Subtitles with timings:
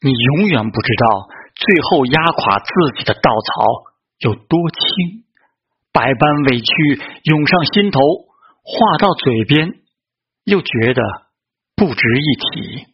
[0.00, 3.64] 你永远不知道最后压垮自己的稻草
[4.18, 5.24] 有多轻
[5.92, 6.72] 百般委屈
[7.24, 8.00] 涌上心头
[8.62, 9.80] 话到嘴边
[10.44, 11.02] 又觉得
[11.74, 12.93] 不值一提。